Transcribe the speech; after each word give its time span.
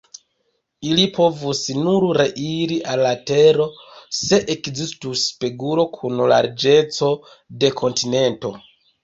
Ili 0.91 1.03
povus 1.17 1.59
nur 1.87 2.05
reiri 2.17 2.77
al 2.93 3.01
la 3.07 3.11
tero, 3.33 3.67
se 4.21 4.41
ekzistus 4.55 5.23
spegulo 5.33 5.87
kun 5.99 6.25
larĝeco 6.33 7.13
de 7.63 7.73
kontinento". 7.85 8.55